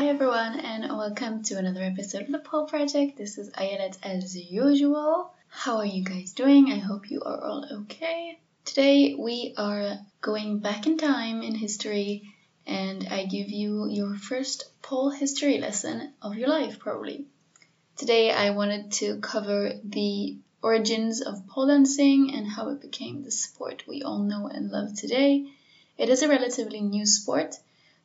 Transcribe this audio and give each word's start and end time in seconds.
Hi 0.00 0.08
everyone 0.08 0.58
and 0.60 0.96
welcome 0.96 1.42
to 1.42 1.58
another 1.58 1.82
episode 1.82 2.22
of 2.22 2.32
the 2.32 2.38
Pole 2.38 2.64
Project. 2.64 3.18
This 3.18 3.36
is 3.36 3.50
Ayelet 3.50 3.98
as 4.02 4.34
usual. 4.34 5.30
How 5.50 5.76
are 5.76 5.84
you 5.84 6.02
guys 6.02 6.32
doing? 6.32 6.72
I 6.72 6.78
hope 6.78 7.10
you 7.10 7.20
are 7.20 7.38
all 7.38 7.66
okay. 7.82 8.38
Today 8.64 9.14
we 9.14 9.52
are 9.58 9.98
going 10.22 10.60
back 10.60 10.86
in 10.86 10.96
time 10.96 11.42
in 11.42 11.54
history 11.54 12.32
and 12.66 13.08
I 13.10 13.26
give 13.26 13.50
you 13.50 13.90
your 13.90 14.14
first 14.14 14.70
pole 14.80 15.10
history 15.10 15.58
lesson 15.58 16.14
of 16.22 16.34
your 16.34 16.48
life 16.48 16.78
probably. 16.78 17.26
Today 17.98 18.32
I 18.32 18.52
wanted 18.52 18.92
to 18.92 19.20
cover 19.20 19.74
the 19.84 20.38
origins 20.62 21.20
of 21.20 21.46
pole 21.46 21.66
dancing 21.66 22.32
and 22.34 22.46
how 22.46 22.70
it 22.70 22.80
became 22.80 23.22
the 23.22 23.30
sport 23.30 23.82
we 23.86 24.00
all 24.00 24.20
know 24.20 24.46
and 24.46 24.70
love 24.70 24.96
today. 24.96 25.44
It 25.98 26.08
is 26.08 26.22
a 26.22 26.28
relatively 26.28 26.80
new 26.80 27.04
sport 27.04 27.56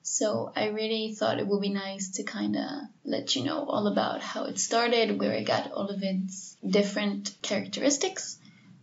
so 0.08 0.52
I 0.56 0.68
really 0.68 1.16
thought 1.16 1.40
it 1.40 1.48
would 1.48 1.62
be 1.62 1.70
nice 1.70 2.10
to 2.18 2.24
kind 2.24 2.56
of 2.56 2.70
let 3.04 3.36
you 3.36 3.44
know 3.44 3.66
all 3.66 3.88
about 3.88 4.22
how 4.22 4.44
it 4.44 4.60
started, 4.60 5.20
where 5.20 5.34
it 5.34 5.48
got 5.48 5.72
all 5.72 5.88
of 5.88 6.04
its 6.04 6.56
different 6.66 7.36
characteristics. 7.42 8.38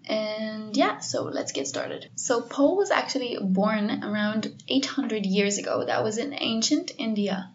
And 0.04 0.76
yeah, 0.76 0.98
so 0.98 1.22
let's 1.22 1.52
get 1.52 1.68
started. 1.68 2.10
So 2.16 2.40
pole 2.40 2.76
was 2.76 2.90
actually 2.90 3.38
born 3.40 4.02
around 4.02 4.64
800 4.66 5.24
years 5.24 5.58
ago. 5.58 5.84
That 5.84 6.02
was 6.02 6.18
in 6.18 6.34
ancient 6.34 6.90
India. 6.98 7.52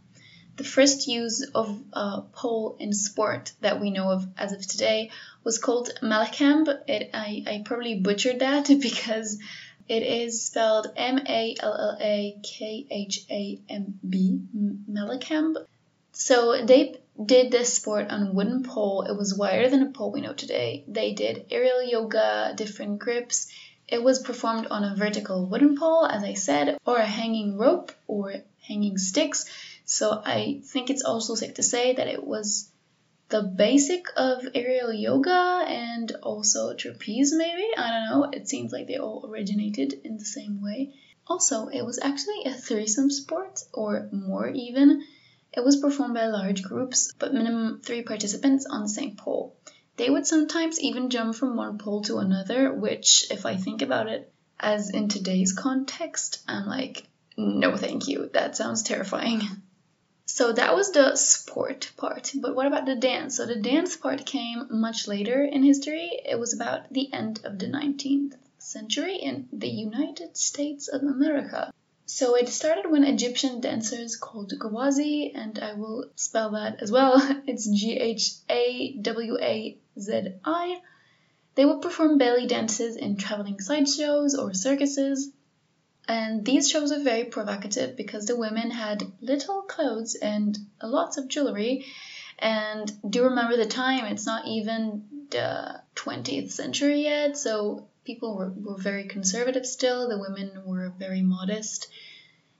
The 0.55 0.63
first 0.63 1.09
use 1.09 1.41
of 1.53 1.77
uh, 1.91 2.21
pole 2.21 2.77
in 2.79 2.93
sport 2.93 3.51
that 3.59 3.81
we 3.81 3.91
know 3.91 4.11
of 4.11 4.25
as 4.37 4.53
of 4.53 4.65
today 4.65 5.11
was 5.43 5.59
called 5.59 5.91
Mallakhamb. 6.01 6.69
It, 6.87 7.09
I, 7.13 7.43
I 7.45 7.63
probably 7.65 7.99
butchered 7.99 8.39
that 8.39 8.67
because 8.81 9.39
it 9.87 10.03
is 10.03 10.45
spelled 10.45 10.87
M 10.95 11.19
A 11.27 11.55
L 11.59 11.73
L 11.73 11.97
A 11.99 12.37
K 12.43 12.85
H 12.89 13.25
A 13.29 13.59
M 13.69 13.99
B, 14.07 14.41
Mallakhamb. 14.89 15.55
So 16.11 16.65
they 16.65 16.99
did 17.23 17.51
this 17.51 17.73
sport 17.73 18.09
on 18.09 18.33
wooden 18.33 18.63
pole. 18.63 19.03
It 19.03 19.15
was 19.15 19.37
wider 19.37 19.69
than 19.69 19.83
a 19.83 19.91
pole 19.91 20.11
we 20.11 20.21
know 20.21 20.33
today. 20.33 20.83
They 20.87 21.13
did 21.13 21.45
aerial 21.51 21.81
yoga, 21.81 22.53
different 22.55 22.99
grips. 22.99 23.47
It 23.87 24.03
was 24.03 24.19
performed 24.19 24.67
on 24.67 24.83
a 24.83 24.95
vertical 24.95 25.45
wooden 25.45 25.77
pole, 25.77 26.05
as 26.05 26.23
I 26.23 26.33
said, 26.33 26.77
or 26.85 26.97
a 26.97 27.05
hanging 27.05 27.57
rope 27.57 27.91
or 28.07 28.35
hanging 28.67 28.97
sticks. 28.97 29.45
So 29.85 30.21
I 30.25 30.59
think 30.65 30.89
it's 30.89 31.03
also 31.03 31.35
safe 31.35 31.53
to 31.55 31.63
say 31.63 31.93
that 31.93 32.07
it 32.07 32.25
was 32.25 32.69
the 33.29 33.43
basic 33.43 34.07
of 34.15 34.47
aerial 34.55 34.93
yoga 34.93 35.65
and 35.67 36.11
also 36.23 36.73
trapeze, 36.73 37.33
maybe. 37.33 37.67
I 37.77 37.89
don't 37.91 38.09
know. 38.09 38.29
It 38.31 38.47
seems 38.47 38.71
like 38.71 38.87
they 38.87 38.97
all 38.97 39.25
originated 39.29 39.93
in 40.03 40.17
the 40.17 40.25
same 40.25 40.61
way. 40.61 40.93
Also, 41.27 41.67
it 41.67 41.81
was 41.81 41.99
actually 42.01 42.45
a 42.45 42.53
threesome 42.53 43.09
sport, 43.09 43.61
or 43.73 44.07
more 44.11 44.47
even. 44.47 45.03
It 45.51 45.63
was 45.63 45.77
performed 45.77 46.13
by 46.13 46.27
large 46.27 46.63
groups, 46.63 47.13
but 47.19 47.33
minimum 47.33 47.81
three 47.81 48.03
participants 48.03 48.65
on 48.65 48.83
the 48.83 48.89
same 48.89 49.15
pole. 49.15 49.55
They 49.97 50.09
would 50.09 50.27
sometimes 50.27 50.79
even 50.79 51.09
jump 51.09 51.35
from 51.35 51.57
one 51.57 51.79
pole 51.79 52.03
to 52.03 52.19
another, 52.19 52.71
which, 52.71 53.29
if 53.31 53.45
I 53.45 53.57
think 53.57 53.81
about 53.81 54.07
it 54.07 54.31
as 54.59 54.89
in 54.89 55.09
today's 55.09 55.53
context, 55.53 56.43
I'm 56.47 56.67
like, 56.67 57.03
no, 57.35 57.75
thank 57.75 58.07
you. 58.07 58.29
That 58.33 58.55
sounds 58.55 58.83
terrifying. 58.83 59.41
So 60.29 60.51
that 60.51 60.75
was 60.75 60.91
the 60.91 61.15
sport 61.15 61.91
part. 61.95 62.33
But 62.35 62.53
what 62.53 62.67
about 62.67 62.85
the 62.85 62.95
dance? 62.95 63.37
So 63.37 63.45
the 63.45 63.55
dance 63.55 63.95
part 63.95 64.25
came 64.25 64.67
much 64.69 65.07
later 65.07 65.41
in 65.41 65.63
history. 65.63 66.21
It 66.25 66.37
was 66.37 66.53
about 66.53 66.91
the 66.91 67.11
end 67.13 67.39
of 67.45 67.57
the 67.57 67.67
19th 67.67 68.35
century 68.59 69.15
in 69.15 69.47
the 69.53 69.69
United 69.69 70.35
States 70.35 70.89
of 70.89 71.01
America. 71.01 71.71
So 72.05 72.35
it 72.35 72.49
started 72.49 72.91
when 72.91 73.05
Egyptian 73.05 73.61
dancers 73.61 74.17
called 74.17 74.51
Ghawazi, 74.59 75.31
and 75.33 75.57
I 75.59 75.73
will 75.73 76.11
spell 76.15 76.51
that 76.51 76.81
as 76.81 76.91
well. 76.91 77.15
It's 77.47 77.65
G 77.65 77.97
H 77.97 78.33
A 78.49 78.97
W 79.01 79.37
A 79.39 79.77
Z 79.97 80.33
I. 80.43 80.81
They 81.55 81.65
would 81.65 81.81
perform 81.81 82.17
belly 82.17 82.47
dances 82.47 82.97
in 82.97 83.15
traveling 83.15 83.61
sideshows 83.61 84.35
or 84.35 84.53
circuses. 84.53 85.31
And 86.07 86.45
these 86.45 86.69
shows 86.69 86.93
are 86.93 87.03
very 87.03 87.25
provocative 87.25 87.97
because 87.97 88.25
the 88.25 88.37
women 88.37 88.71
had 88.71 89.11
little 89.19 89.63
clothes 89.63 90.15
and 90.15 90.57
lots 90.81 91.17
of 91.17 91.27
jewelry. 91.27 91.85
And 92.39 92.89
do 93.09 93.19
you 93.19 93.25
remember 93.25 93.57
the 93.57 93.65
time, 93.65 94.05
it's 94.05 94.25
not 94.25 94.47
even 94.47 95.27
the 95.31 95.81
20th 95.95 96.51
century 96.51 97.03
yet, 97.03 97.37
so 97.37 97.87
people 98.05 98.37
were, 98.37 98.49
were 98.49 98.77
very 98.77 99.05
conservative 99.05 99.65
still. 99.65 100.07
The 100.07 100.17
women 100.17 100.63
were 100.65 100.93
very 100.97 101.21
modest 101.21 101.89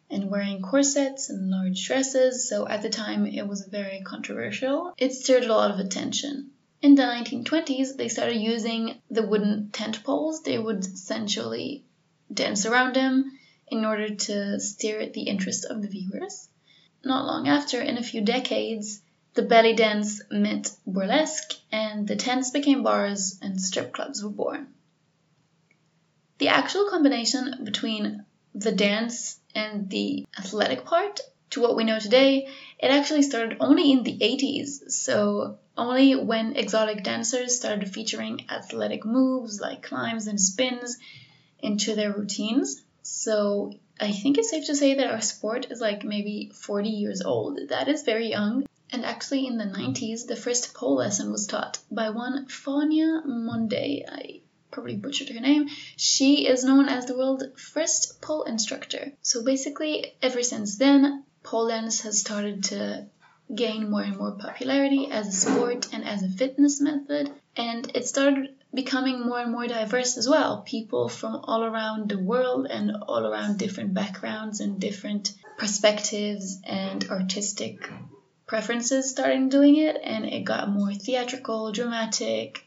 and 0.09 0.29
wearing 0.29 0.61
corsets 0.61 1.29
and 1.29 1.49
large 1.49 1.85
dresses, 1.85 2.49
so 2.49 2.67
at 2.67 2.81
the 2.81 2.89
time 2.89 3.25
it 3.25 3.47
was 3.47 3.61
very 3.61 4.01
controversial. 4.01 4.93
It 4.97 5.13
stirred 5.13 5.45
a 5.45 5.53
lot 5.53 5.71
of 5.71 5.79
attention. 5.79 6.51
In 6.81 6.95
the 6.95 7.03
1920s, 7.03 7.95
they 7.95 8.09
started 8.09 8.37
using 8.37 9.01
the 9.09 9.23
wooden 9.23 9.69
tent 9.71 10.03
poles. 10.03 10.43
They 10.43 10.57
would 10.57 10.79
essentially 10.79 11.85
dance 12.31 12.65
around 12.65 12.95
them 12.95 13.36
in 13.67 13.85
order 13.85 14.15
to 14.15 14.59
steer 14.59 15.09
the 15.09 15.23
interest 15.23 15.65
of 15.65 15.81
the 15.81 15.87
viewers. 15.87 16.49
Not 17.03 17.25
long 17.25 17.47
after, 17.47 17.81
in 17.81 17.97
a 17.97 18.03
few 18.03 18.21
decades, 18.21 19.01
the 19.33 19.43
belly 19.43 19.73
dance 19.73 20.21
met 20.31 20.71
burlesque 20.85 21.53
and 21.71 22.07
the 22.07 22.15
tents 22.15 22.49
became 22.49 22.83
bars 22.83 23.37
and 23.41 23.61
strip 23.61 23.93
clubs 23.93 24.23
were 24.23 24.29
born. 24.29 24.73
The 26.39 26.49
actual 26.49 26.89
combination 26.89 27.63
between 27.63 28.25
the 28.53 28.71
dance 28.71 29.39
and 29.53 29.89
the 29.89 30.25
athletic 30.37 30.85
part 30.85 31.19
to 31.51 31.61
what 31.61 31.75
we 31.75 31.83
know 31.83 31.99
today, 31.99 32.47
it 32.79 32.91
actually 32.91 33.21
started 33.21 33.57
only 33.59 33.91
in 33.91 34.03
the 34.03 34.17
80s. 34.19 34.91
So, 34.91 35.59
only 35.77 36.15
when 36.15 36.55
exotic 36.55 37.03
dancers 37.03 37.55
started 37.55 37.93
featuring 37.93 38.45
athletic 38.49 39.05
moves 39.05 39.61
like 39.61 39.83
climbs 39.83 40.27
and 40.27 40.39
spins 40.39 40.97
into 41.59 41.95
their 41.95 42.11
routines. 42.11 42.81
So 43.09 43.71
I 44.01 44.11
think 44.11 44.37
it's 44.37 44.49
safe 44.49 44.65
to 44.65 44.75
say 44.75 44.95
that 44.95 45.07
our 45.09 45.21
sport 45.21 45.71
is 45.71 45.79
like 45.79 46.03
maybe 46.03 46.51
40 46.53 46.89
years 46.89 47.21
old. 47.21 47.69
That 47.69 47.87
is 47.87 48.03
very 48.03 48.29
young. 48.29 48.67
And 48.91 49.05
actually, 49.05 49.47
in 49.47 49.57
the 49.57 49.63
90s, 49.63 50.27
the 50.27 50.35
first 50.35 50.73
pole 50.73 50.95
lesson 50.95 51.31
was 51.31 51.47
taught 51.47 51.79
by 51.89 52.09
one 52.09 52.47
Fawnia 52.47 53.25
Mondey. 53.25 54.03
I 54.07 54.41
probably 54.71 54.97
butchered 54.97 55.29
her 55.29 55.39
name. 55.39 55.69
She 55.95 56.47
is 56.47 56.65
known 56.65 56.89
as 56.89 57.05
the 57.05 57.17
world's 57.17 57.45
first 57.55 58.21
pole 58.21 58.43
instructor. 58.43 59.13
So 59.21 59.41
basically, 59.41 60.13
ever 60.21 60.43
since 60.43 60.77
then, 60.77 61.23
pole 61.43 61.69
dance 61.69 62.01
has 62.01 62.19
started 62.19 62.65
to 62.65 63.07
gain 63.53 63.89
more 63.89 64.01
and 64.01 64.17
more 64.17 64.31
popularity 64.31 65.09
as 65.11 65.27
a 65.27 65.31
sport 65.31 65.87
and 65.93 66.05
as 66.05 66.23
a 66.23 66.29
fitness 66.29 66.81
method. 66.81 67.31
And 67.55 67.91
it 67.95 68.07
started 68.07 68.55
becoming 68.73 69.25
more 69.25 69.39
and 69.39 69.51
more 69.51 69.67
diverse 69.67 70.17
as 70.17 70.27
well. 70.27 70.61
People 70.61 71.09
from 71.09 71.35
all 71.43 71.63
around 71.63 72.09
the 72.09 72.19
world 72.19 72.67
and 72.69 72.91
all 73.07 73.25
around 73.25 73.57
different 73.57 73.93
backgrounds 73.93 74.59
and 74.59 74.79
different 74.79 75.33
perspectives 75.57 76.59
and 76.63 77.09
artistic 77.09 77.89
preferences 78.45 79.09
started 79.09 79.49
doing 79.49 79.75
it, 79.75 79.99
and 80.01 80.25
it 80.25 80.45
got 80.45 80.69
more 80.69 80.93
theatrical, 80.93 81.71
dramatic, 81.71 82.65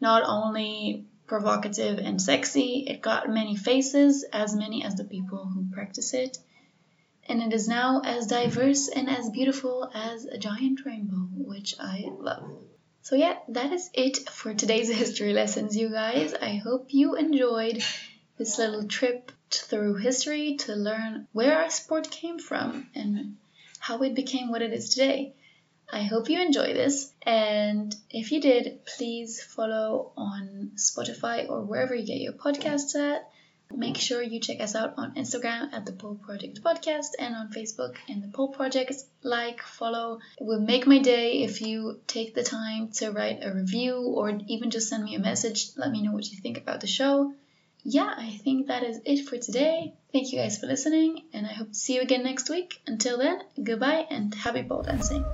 not 0.00 0.22
only 0.26 1.06
provocative 1.26 1.98
and 1.98 2.20
sexy, 2.20 2.84
it 2.86 3.00
got 3.00 3.30
many 3.30 3.56
faces, 3.56 4.24
as 4.32 4.54
many 4.54 4.84
as 4.84 4.94
the 4.96 5.04
people 5.04 5.46
who 5.46 5.64
practice 5.72 6.12
it. 6.12 6.36
And 7.32 7.42
it 7.42 7.54
is 7.54 7.66
now 7.66 8.02
as 8.04 8.26
diverse 8.26 8.88
and 8.88 9.08
as 9.08 9.30
beautiful 9.30 9.90
as 9.94 10.26
a 10.26 10.36
giant 10.36 10.84
rainbow, 10.84 11.30
which 11.32 11.74
I 11.80 12.04
love. 12.10 12.58
So, 13.00 13.16
yeah, 13.16 13.38
that 13.48 13.72
is 13.72 13.88
it 13.94 14.28
for 14.28 14.52
today's 14.52 14.94
history 15.02 15.32
lessons, 15.32 15.74
you 15.74 15.88
guys. 15.88 16.34
I 16.34 16.56
hope 16.56 16.92
you 16.92 17.16
enjoyed 17.16 17.82
this 18.36 18.58
little 18.58 18.86
trip 18.86 19.32
through 19.50 19.94
history 19.94 20.56
to 20.56 20.74
learn 20.74 21.26
where 21.32 21.56
our 21.56 21.70
sport 21.70 22.10
came 22.10 22.38
from 22.38 22.90
and 22.94 23.38
how 23.78 24.02
it 24.02 24.14
became 24.14 24.50
what 24.50 24.60
it 24.60 24.74
is 24.74 24.90
today. 24.90 25.32
I 25.90 26.02
hope 26.02 26.28
you 26.28 26.38
enjoy 26.38 26.74
this, 26.74 27.14
and 27.22 27.96
if 28.10 28.30
you 28.30 28.42
did, 28.42 28.84
please 28.84 29.42
follow 29.42 30.12
on 30.18 30.72
Spotify 30.76 31.48
or 31.48 31.62
wherever 31.62 31.94
you 31.94 32.04
get 32.04 32.20
your 32.20 32.34
podcasts 32.34 32.94
at. 32.94 33.26
Make 33.76 33.96
sure 33.96 34.22
you 34.22 34.40
check 34.40 34.60
us 34.60 34.74
out 34.74 34.94
on 34.96 35.14
Instagram 35.14 35.72
at 35.72 35.86
the 35.86 35.92
Pole 35.92 36.14
Project 36.14 36.62
Podcast 36.62 37.10
and 37.18 37.34
on 37.34 37.50
Facebook 37.50 37.96
in 38.08 38.20
the 38.20 38.28
Pole 38.28 38.48
Project. 38.48 38.94
Like, 39.22 39.62
follow. 39.62 40.20
It 40.38 40.44
will 40.44 40.60
make 40.60 40.86
my 40.86 40.98
day 40.98 41.42
if 41.42 41.60
you 41.60 42.00
take 42.06 42.34
the 42.34 42.42
time 42.42 42.88
to 42.92 43.10
write 43.10 43.40
a 43.42 43.52
review 43.52 43.96
or 43.96 44.38
even 44.48 44.70
just 44.70 44.88
send 44.88 45.04
me 45.04 45.14
a 45.14 45.20
message. 45.20 45.70
Let 45.76 45.90
me 45.90 46.02
know 46.02 46.12
what 46.12 46.30
you 46.30 46.38
think 46.38 46.58
about 46.58 46.80
the 46.80 46.86
show. 46.86 47.34
Yeah, 47.84 48.14
I 48.16 48.30
think 48.44 48.68
that 48.68 48.84
is 48.84 49.00
it 49.04 49.28
for 49.28 49.38
today. 49.38 49.94
Thank 50.12 50.32
you 50.32 50.38
guys 50.38 50.58
for 50.58 50.66
listening, 50.66 51.24
and 51.32 51.46
I 51.46 51.52
hope 51.52 51.68
to 51.68 51.74
see 51.74 51.96
you 51.96 52.02
again 52.02 52.22
next 52.22 52.48
week. 52.48 52.80
Until 52.86 53.18
then, 53.18 53.40
goodbye 53.62 54.06
and 54.08 54.32
happy 54.34 54.62
pole 54.62 54.82
dancing. 54.82 55.24